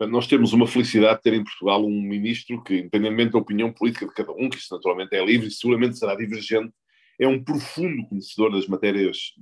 [0.00, 4.06] Nós temos uma felicidade de ter em Portugal um ministro que, independentemente da opinião política
[4.06, 6.70] de cada um, que isso naturalmente é livre e seguramente será divergente,
[7.18, 9.34] é um profundo conhecedor das matérias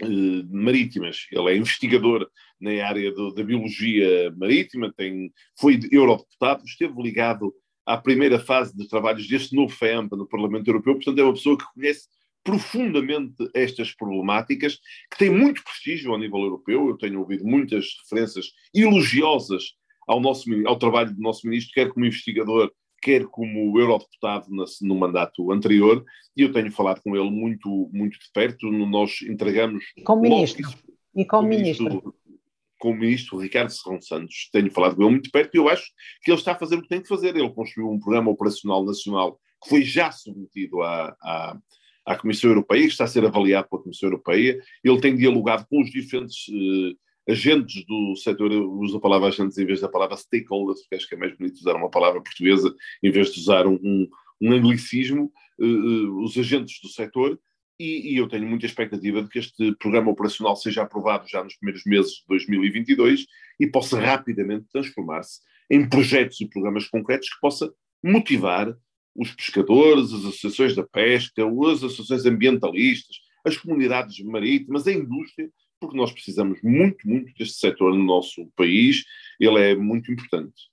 [0.00, 0.06] eh,
[0.50, 1.26] marítimas.
[1.30, 2.28] Ele é investigador
[2.60, 8.88] na área do, da biologia marítima, tem, foi eurodeputado, esteve ligado à primeira fase de
[8.88, 12.08] trabalhos deste novo FEAMPA no Parlamento Europeu, portanto é uma pessoa que conhece
[12.44, 14.78] profundamente estas problemáticas,
[15.10, 16.88] que tem muito prestígio ao nível europeu.
[16.88, 19.74] Eu tenho ouvido muitas referências elogiosas
[20.06, 24.46] ao, nosso, ao trabalho do nosso ministro, quer como investigador, quer como eurodeputado
[24.80, 26.04] no, mandato anterior,
[26.36, 28.70] e eu tenho falado com ele muito, muito de perto.
[28.70, 29.84] Nós entregamos.
[29.96, 30.70] E como ministro.
[31.14, 31.84] E como ministro.
[31.84, 32.14] ministro.
[32.78, 35.68] Com o ministro Ricardo Serrão Santos, tenho falado com ele muito de perto e eu
[35.68, 35.84] acho
[36.24, 37.36] que ele está a fazer o que tem que fazer.
[37.36, 41.58] Ele construiu um programa operacional nacional que foi já submetido à, à,
[42.04, 44.58] à Comissão Europeia, que está a ser avaliado pela Comissão Europeia.
[44.82, 46.96] Ele tem dialogado com os diferentes eh,
[47.28, 51.14] agentes do setor, uso a palavra agentes em vez da palavra stakeholders, porque acho que
[51.14, 54.08] é mais bonito usar uma palavra portuguesa em vez de usar um, um,
[54.40, 57.38] um anglicismo, uh, os agentes do setor,
[57.78, 61.56] e, e, eu tenho muita expectativa de que este programa operacional seja aprovado já nos
[61.56, 63.26] primeiros meses de 2022
[63.58, 67.72] e possa rapidamente transformar-se em projetos e programas concretos que possa
[68.04, 68.76] motivar
[69.16, 75.50] os pescadores, as associações da pesca, as associações ambientalistas, as comunidades marítimas, a indústria,
[75.82, 79.02] porque nós precisamos muito, muito deste setor no nosso país,
[79.40, 80.70] ele é muito importante.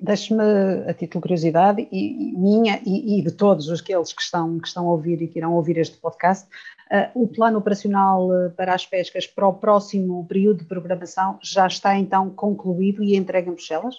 [0.00, 0.42] Deixe-me,
[0.88, 4.88] a título de curiosidade, e, minha e, e, de todos aqueles que estão, que estão
[4.88, 6.48] a ouvir e que irão ouvir este podcast,
[6.90, 11.66] uh, o plano operacional uh, para as pescas para o próximo período de programação já
[11.66, 13.96] está então concluído e entregue em Bruxelas?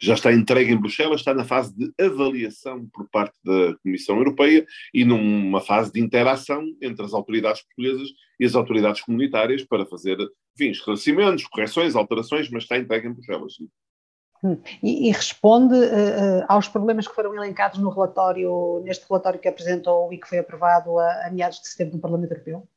[0.00, 4.66] Já está entregue em Bruxelas, está na fase de avaliação por parte da Comissão Europeia
[4.92, 8.08] e numa fase de interação entre as autoridades portuguesas
[8.38, 10.16] e as autoridades comunitárias para fazer,
[10.54, 13.54] enfim, esclarecimentos, correções, alterações, mas está entregue em Bruxelas.
[14.42, 14.58] Hum.
[14.82, 20.12] E, e, responde uh, aos problemas que foram elencados no relatório, neste relatório que apresentou
[20.12, 22.68] e que foi aprovado a, a meados de setembro no Parlamento Europeu?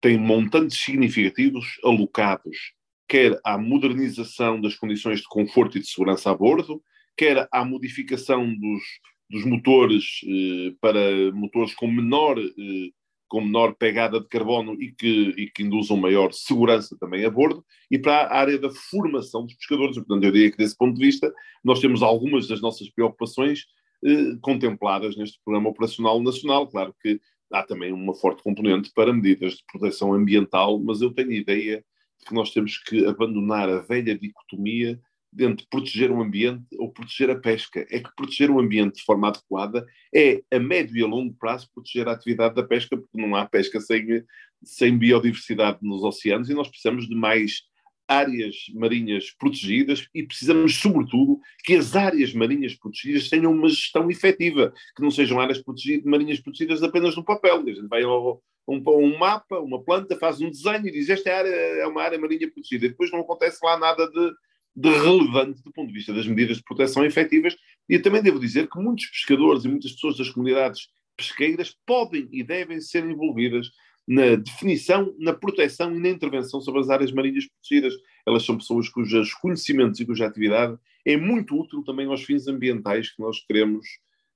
[0.00, 2.72] Tem montantes significativos alocados
[3.12, 6.82] quer à modernização das condições de conforto e de segurança a bordo,
[7.14, 8.82] quer à modificação dos,
[9.28, 12.88] dos motores eh, para motores com menor, eh,
[13.28, 17.62] com menor pegada de carbono e que, e que induzam maior segurança também a bordo,
[17.90, 19.96] e para a área da formação dos pescadores.
[19.96, 21.30] Portanto, eu diria que desse ponto de vista,
[21.62, 23.66] nós temos algumas das nossas preocupações
[24.06, 26.66] eh, contempladas neste Programa Operacional Nacional.
[26.66, 27.20] Claro que
[27.52, 31.84] há também uma forte componente para medidas de proteção ambiental, mas eu tenho ideia
[32.26, 35.00] que nós temos que abandonar a velha dicotomia
[35.38, 37.86] entre proteger o ambiente ou proteger a pesca.
[37.90, 41.70] É que proteger o ambiente de forma adequada é, a médio e a longo prazo,
[41.74, 44.22] proteger a atividade da pesca, porque não há pesca sem,
[44.62, 47.62] sem biodiversidade nos oceanos e nós precisamos de mais
[48.06, 54.72] áreas marinhas protegidas e precisamos, sobretudo, que as áreas marinhas protegidas tenham uma gestão efetiva,
[54.94, 57.60] que não sejam áreas protegidas, marinhas protegidas apenas no papel.
[57.60, 61.34] A gente vai ao, um, um, mapa, uma planta, faz um desenho e diz esta
[61.34, 62.86] área é uma área marinha protegida.
[62.86, 64.30] E depois não acontece lá nada de,
[64.76, 67.56] de relevante do ponto de vista das medidas de proteção efetivas.
[67.88, 72.42] E também devo dizer que muitos pescadores e muitas pessoas das comunidades pesqueiras podem e
[72.42, 73.68] devem ser envolvidas
[74.06, 77.94] na definição, na proteção e na intervenção sobre as áreas marinhas protegidas.
[78.26, 83.10] Elas são pessoas cujos conhecimentos e cuja atividade é muito útil também aos fins ambientais
[83.10, 83.86] que nós queremos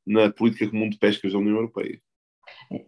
[0.05, 2.01] na política comum de pescas da União Europeia.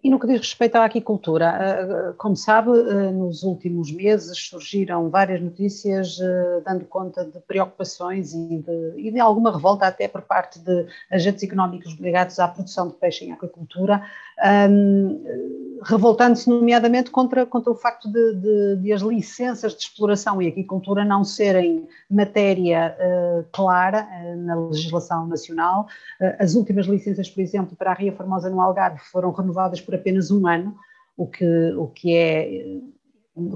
[0.03, 4.37] E no que diz respeito à aquicultura, eh, eh, como sabe, eh, nos últimos meses
[4.37, 6.19] surgiram várias notícias
[6.65, 11.43] dando conta de preocupações e de, e de alguma revolta até por parte de agentes
[11.45, 14.03] económicos ligados à produção de peixe em aquicultura,
[14.71, 20.49] um, revoltando-se nomeadamente contra, contra o facto de, de, de, as licenças de exploração e
[20.49, 25.87] aquicultura não serem matéria uh, clara uh, na legislação nacional.
[26.21, 29.95] Uh, as últimas licenças, por exemplo, para a Ria Formosa no Algarve foram renovadas por
[29.95, 30.77] apenas um ano,
[31.17, 32.79] o que, o que é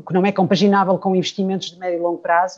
[0.06, 2.56] que não é compaginável com investimentos de médio e longo prazo.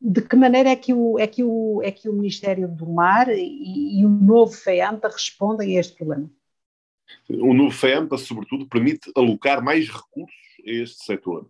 [0.00, 3.28] De que maneira é que o, é que o, é que o Ministério do Mar
[3.28, 6.30] e, e o novo FEAMPA respondem a este problema?
[7.28, 11.48] O novo FEAMPA, sobretudo, permite alocar mais recursos a este setor.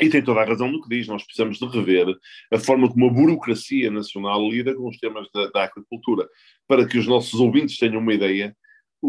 [0.00, 2.06] E tem toda a razão no que diz, nós precisamos de rever
[2.52, 6.28] a forma como a burocracia nacional lida com os temas da, da aquacultura,
[6.66, 8.56] para que os nossos ouvintes tenham uma ideia.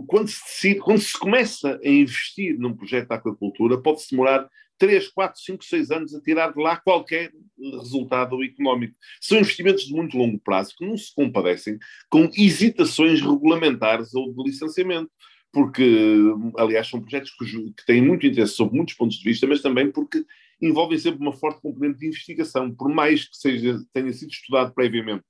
[0.08, 4.47] Quando se, decide, quando se começa a investir num projeto de aquacultura, pode-se demorar
[4.78, 8.95] 3, 4, 5, 6 anos a tirar de lá qualquer resultado económico.
[9.21, 11.78] São investimentos de muito longo prazo que não se compadecem
[12.10, 15.12] com hesitações regulamentares ou de licenciamento
[15.54, 16.18] porque,
[16.58, 20.26] aliás, são projetos que, têm muito interesse sob muitos pontos de vista, mas também porque
[20.60, 25.24] envolvem sempre uma forte componente de investigação, por mais que seja, tenha sido estudado previamente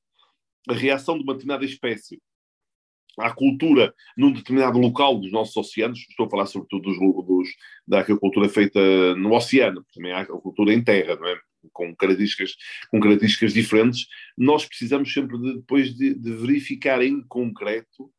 [0.69, 2.21] a reação de uma determinada espécie
[3.19, 7.49] à cultura num determinado local dos nossos oceanos, estou a falar sobretudo dos, dos,
[7.85, 8.79] da aquacultura feita
[9.15, 11.37] no oceano, também há aquacultura em terra, não é?
[11.71, 12.55] com características,
[12.89, 14.07] com características diferentes,
[14.37, 18.09] nós precisamos sempre de, depois de, de verificar em concreto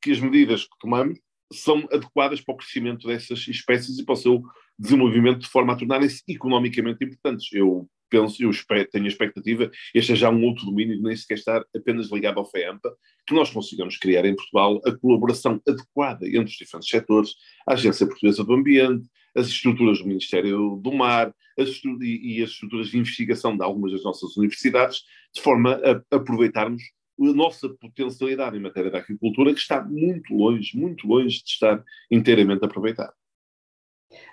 [0.00, 1.18] que as medidas que tomamos
[1.52, 4.42] são adequadas para o crescimento dessas espécies e para o seu
[4.78, 7.52] desenvolvimento de forma a tornarem-se economicamente importantes.
[7.52, 11.34] Eu penso, eu espero, tenho a expectativa, este é já um outro domínio, nem sequer
[11.34, 12.94] estar apenas ligado ao FEAMPA,
[13.26, 17.34] que nós consigamos criar em Portugal a colaboração adequada entre os diferentes setores,
[17.66, 22.50] a Agência Portuguesa do Ambiente, as estruturas do Ministério do Mar as, e, e, as
[22.50, 25.02] estruturas de investigação de algumas das nossas universidades,
[25.34, 26.82] de forma a aproveitarmos
[27.18, 31.82] a nossa potencialidade em matéria de agricultura, que está muito longe, muito longe de estar
[32.10, 33.12] inteiramente aproveitada.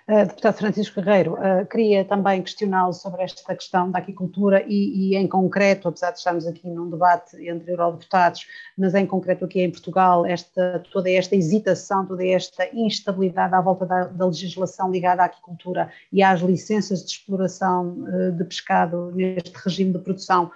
[0.06, 5.16] Uh, deputado Francisco Guerreiro, uh, queria também questioná-lo sobre esta questão da aquicultura e, e,
[5.16, 9.70] em concreto, apesar de estarmos aqui num debate entre eurodeputados, mas em concreto aqui em
[9.70, 15.24] Portugal, esta, toda esta hesitação, toda esta instabilidade à volta da, da legislação ligada à
[15.24, 20.52] aquicultura e às licenças de exploração uh, de pescado neste regime de produção,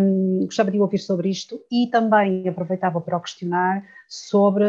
[0.00, 4.64] um, gostava de ouvir sobre isto e também aproveitava para o questionar sobre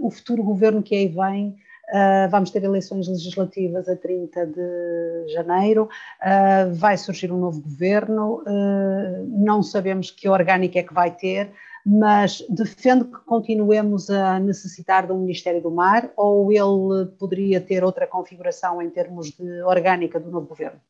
[0.00, 1.56] o futuro governo que aí vem.
[1.92, 5.90] Uh, vamos ter eleições legislativas a 30 de janeiro,
[6.22, 11.52] uh, vai surgir um novo governo, uh, não sabemos que orgânica é que vai ter,
[11.84, 17.84] mas defende que continuemos a necessitar de um Ministério do Mar ou ele poderia ter
[17.84, 20.80] outra configuração em termos de orgânica do novo governo?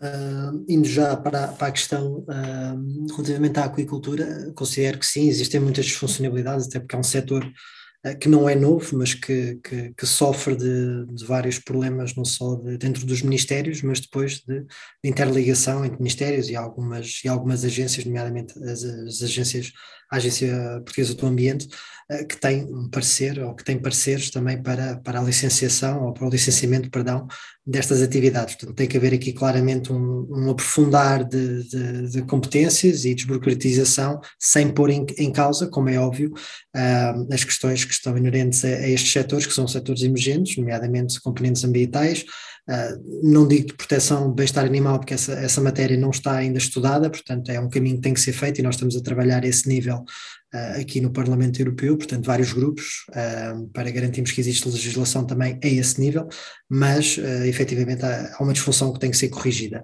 [0.00, 5.58] Uh, indo já para, para a questão uh, relativamente à aquicultura, considero que sim, existem
[5.58, 7.44] muitas disfuncionalidades, até porque é um setor
[8.04, 12.24] eh, que não é novo, mas que, que, que sofre de, de, vários problemas, não
[12.24, 14.66] só de, dentro dos ministérios, mas depois de, de,
[15.10, 19.72] interligação entre ministérios e algumas, e algumas agências, nomeadamente as, as agências,
[20.10, 21.68] Agência Portuguesa do Ambiente,
[22.10, 26.14] eh, que tem um parecer, ou que tem pareceres também para, para a licenciação, ou
[26.14, 27.26] para o licenciamento, perdão,
[27.66, 28.54] destas atividades.
[28.54, 34.20] Portanto, tem que haver aqui claramente um, um aprofundar de, de, de, competências e desburocratização,
[34.38, 36.32] sem pôr em, em causa, como é óbvio,
[36.74, 41.20] uh, as questões que estão inerentes a, a, estes setores, que são setores emergentes, nomeadamente
[41.20, 42.24] componentes ambientais.
[42.68, 46.58] Uh, não digo de proteção de bem-estar animal, porque essa, essa matéria não está ainda
[46.58, 49.42] estudada, portanto, é um caminho que tem que ser feito e nós estamos a trabalhar
[49.44, 50.04] esse nível
[50.52, 55.66] aqui no Parlamento Europeu, portanto, vários grupos, uh, para garantirmos que existe legislação também a
[55.66, 56.26] esse nível,
[56.68, 59.82] mas uh, efetivamente há, uma disfunção que tem que ser corrigida.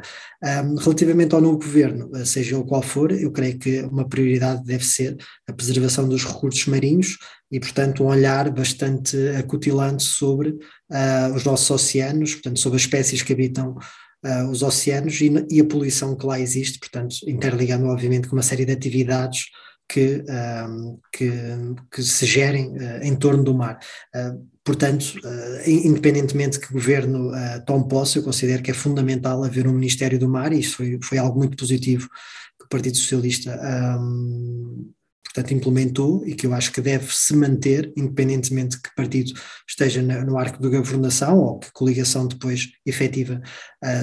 [0.78, 5.16] Relativamente ao novo governo, seja o qual for, eu creio que uma prioridade deve ser
[5.48, 7.16] a preservação dos recursos marinhos
[7.54, 13.22] e, portanto, um olhar bastante acutilante sobre uh, os nossos oceanos, portanto, sobre as espécies
[13.22, 13.76] que habitam
[14.24, 18.42] uh, os oceanos e, e, a poluição que lá existe, portanto, interligando, obviamente, com uma
[18.42, 19.46] série de atividades
[19.88, 20.24] que,
[20.68, 21.30] um, que,
[21.90, 23.78] que, se gerem uh, em torno do mar.
[24.14, 27.30] Uh, portanto, uh, independentemente de que governo
[27.66, 30.98] tome posse, eu considero que é fundamental haver um Ministério do Mar, e isso foi,
[31.02, 32.08] foi algo muito positivo
[32.58, 33.58] que o Partido Socialista
[34.00, 34.90] um,
[35.24, 39.32] portanto, implementou e que eu acho que deve se manter, independentemente de que partido
[39.68, 43.42] esteja no arco da governação ou que coligação depois efetiva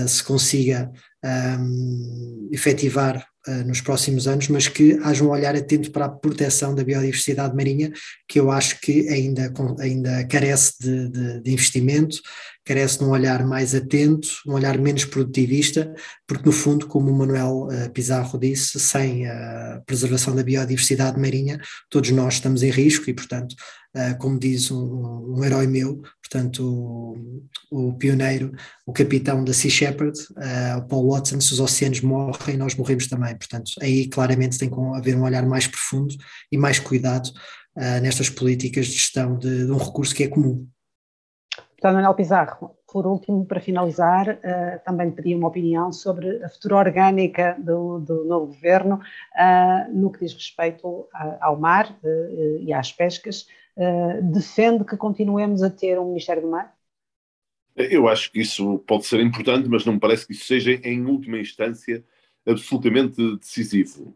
[0.07, 0.91] se consiga
[1.23, 6.73] um, efetivar uh, nos próximos anos, mas que haja um olhar atento para a proteção
[6.73, 7.91] da biodiversidade marinha,
[8.27, 12.17] que eu acho que ainda, ainda carece de, de, de investimento,
[12.65, 15.93] carece de um olhar mais atento, um olhar menos produtivista,
[16.27, 21.59] porque no fundo, como o Manuel uh, Pizarro disse, sem a preservação da biodiversidade marinha,
[21.89, 23.55] todos nós estamos em risco e, portanto,
[24.19, 26.63] como diz um, um, herói meu, portanto,
[27.69, 28.53] o, o, pioneiro,
[28.85, 33.07] o capitão da Sea Shepherd, uh, o Paul Watson, se os oceanos morrem, nós morremos
[33.07, 33.35] também.
[33.35, 36.15] Portanto, aí claramente tem que haver um olhar mais profundo
[36.51, 37.29] e mais cuidado
[38.01, 40.67] nestas políticas de gestão de, de um recurso que é comum.
[41.69, 44.37] Deputado Manuel Pizarro, por último, para finalizar,
[44.83, 48.99] também pedi uma opinião sobre a futura orgânica do, do novo governo
[49.93, 51.07] no que diz respeito
[51.39, 51.97] ao mar
[52.59, 53.47] e às pescas.
[54.31, 56.75] Defende que continuemos a ter um Ministério do Mar?
[57.75, 61.05] Eu acho que isso pode ser importante, mas não me parece que isso seja, em
[61.05, 62.03] última instância,
[62.45, 64.15] absolutamente decisivo.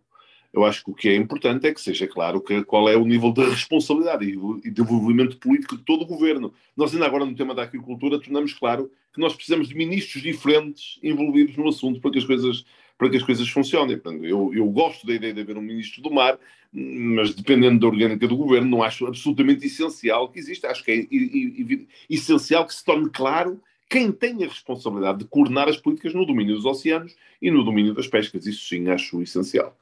[0.51, 3.05] Eu acho que o que é importante é que seja claro que, qual é o
[3.05, 4.25] nível de responsabilidade
[4.63, 6.53] e de envolvimento político de todo o governo.
[6.77, 10.97] Nós, ainda agora, no tema da agricultura, tornamos claro que nós precisamos de ministros diferentes
[11.03, 12.65] envolvidos no assunto para que as coisas,
[12.97, 13.99] para que as coisas funcionem.
[14.23, 16.37] Eu, eu gosto da ideia de haver um ministro do mar,
[16.71, 20.69] mas dependendo da orgânica do governo, não acho absolutamente essencial que exista.
[20.69, 25.77] Acho que é essencial que se torne claro quem tem a responsabilidade de coordenar as
[25.77, 28.45] políticas no domínio dos oceanos e no domínio das pescas.
[28.45, 29.75] Isso sim acho essencial.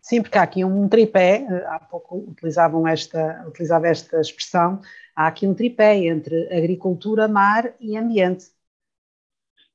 [0.00, 4.80] Sim, porque há aqui um tripé, há pouco utilizavam esta, utilizava esta expressão,
[5.14, 8.46] há aqui um tripé entre agricultura, mar e ambiente.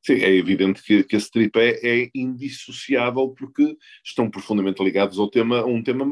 [0.08, 5.60] Sim, é evidente que, que, esse tripé é indissociável porque estão profundamente ligados ao tema,
[5.60, 6.05] a um tema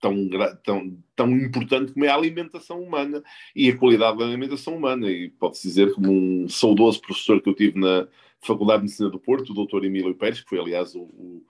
[0.00, 0.28] tão,
[0.64, 3.22] tão, tão importante como é a alimentação humana
[3.54, 5.08] e a qualidade da alimentação humana.
[5.08, 8.08] E pode-se dizer, como um saudoso professor que eu tive na
[8.40, 11.44] Faculdade de Medicina do Porto, o doutor Emílio Pérez, que foi, aliás, o, o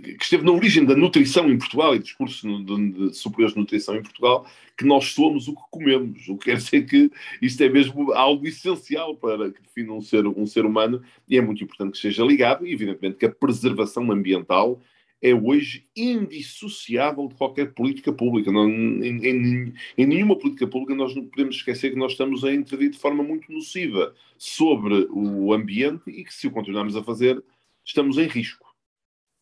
[0.00, 3.60] que esteve na origem da nutrição em Portugal e dos cursos de, de superiores de
[3.60, 4.44] nutrição em Portugal,
[4.76, 6.28] que nós somos o que comemos.
[6.28, 10.26] O que quer dizer que isto é mesmo algo essencial para que defina um ser,
[10.26, 14.10] um ser humano e é muito importante que esteja ligado e, evidentemente, que a preservação
[14.10, 14.80] ambiental
[15.22, 18.50] é hoje indissociável de qualquer política pública.
[18.50, 22.52] Não, em, em, em, nenhuma política pública nós não podemos esquecer que nós estamos a
[22.52, 27.42] intervir de forma muito nociva sobre o ambiente e que, se o continuarmos a fazer,
[27.84, 28.73] estamos em risco.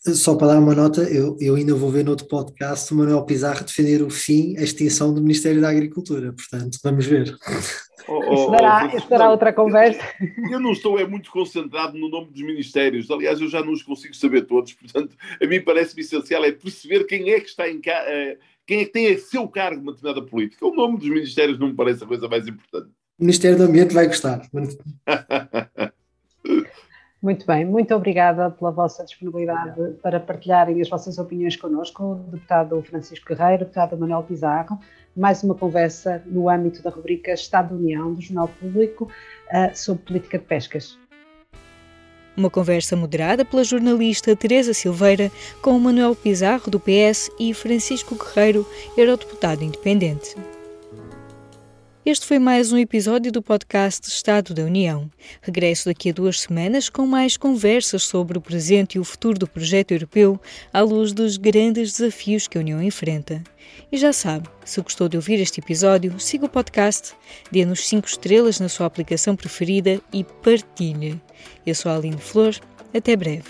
[0.04, 3.24] Só para dar uma nota, eu, eu ainda vou ver no outro podcast o Manuel
[3.24, 7.32] Pizarro defender o fim, a extinção do Ministério da Agricultura, portanto, vamos ver.
[8.08, 10.00] Oh, oh, isso dará, oh, isso dará outra conversa.
[10.20, 13.72] Eu, eu, não estou é muito concentrado no nome dos ministérios, aliás, eu já não
[13.72, 17.70] os consigo saber todos, portanto, a mim parece-me essencial é perceber quem é que está
[17.70, 20.66] em cá, eh, quem é que tem a seu cargo uma determinada política.
[20.66, 22.90] O nome dos ministérios não me parece a coisa mais importante.
[23.20, 24.42] O Ministério do Ambiente vai gostar.
[27.22, 30.00] Muito bem, muito obrigada pela vossa disponibilidade Obrigado.
[30.02, 34.76] para partilharem as vossas opiniões connosco, o deputado Francisco Guerreiro, o deputado Manuel Pizarro.
[35.16, 40.02] Mais uma conversa no âmbito da rubrica Estado da União do Jornal Público uh, sobre
[40.02, 40.98] política de pescas.
[42.36, 45.30] Uma conversa moderada pela jornalista Teresa Silveira
[45.62, 48.66] com o Manuel Pizarro, do PS, e Francisco Guerreiro,
[48.96, 50.34] eurodeputado independente.
[52.04, 55.08] Este foi mais um episódio do podcast Estado da União.
[55.40, 59.46] Regresso daqui a duas semanas com mais conversas sobre o presente e o futuro do
[59.46, 60.40] projeto europeu
[60.72, 63.40] à luz dos grandes desafios que a União enfrenta.
[63.90, 67.14] E já sabe, se gostou de ouvir este episódio, siga o podcast,
[67.52, 71.22] dê-nos 5 estrelas na sua aplicação preferida e partilhe.
[71.64, 72.56] Eu sou a Aline Flor,
[72.92, 73.48] até breve.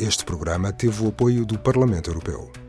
[0.00, 2.61] Este programa teve o apoio do Parlamento Europeu.